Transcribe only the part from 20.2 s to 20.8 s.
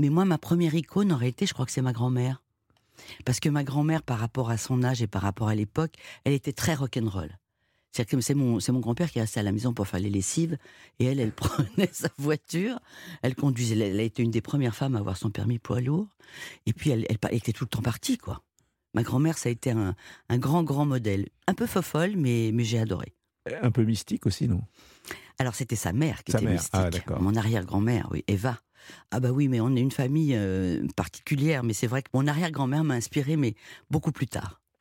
un, grand,